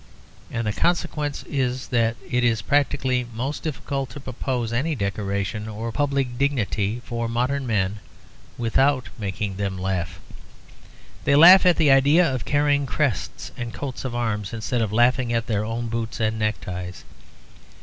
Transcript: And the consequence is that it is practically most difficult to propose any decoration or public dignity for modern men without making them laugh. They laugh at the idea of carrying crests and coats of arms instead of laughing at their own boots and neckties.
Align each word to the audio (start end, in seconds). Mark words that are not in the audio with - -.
And 0.49 0.65
the 0.65 0.73
consequence 0.73 1.43
is 1.43 1.89
that 1.89 2.15
it 2.27 2.43
is 2.43 2.63
practically 2.63 3.27
most 3.35 3.61
difficult 3.61 4.09
to 4.09 4.19
propose 4.19 4.73
any 4.73 4.95
decoration 4.95 5.67
or 5.67 5.91
public 5.91 6.39
dignity 6.39 7.03
for 7.05 7.29
modern 7.29 7.67
men 7.67 7.99
without 8.57 9.09
making 9.19 9.57
them 9.57 9.77
laugh. 9.77 10.19
They 11.23 11.35
laugh 11.35 11.67
at 11.67 11.77
the 11.77 11.91
idea 11.91 12.25
of 12.25 12.45
carrying 12.45 12.87
crests 12.87 13.51
and 13.55 13.75
coats 13.75 14.03
of 14.03 14.15
arms 14.15 14.53
instead 14.53 14.81
of 14.81 14.91
laughing 14.91 15.31
at 15.33 15.45
their 15.45 15.63
own 15.63 15.85
boots 15.87 16.19
and 16.19 16.39
neckties. 16.39 17.03